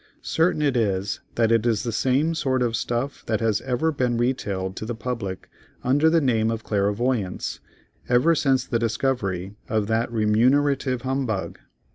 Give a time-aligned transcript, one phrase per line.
[0.23, 4.17] Certain it is that it is the same sort of stuff that has ever been
[4.17, 5.47] retailed to the public
[5.83, 7.59] under the name of clairvoyance,
[8.09, 11.59] ever since the discovery of that remunerative humbug.